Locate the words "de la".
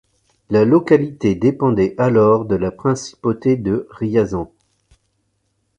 2.45-2.71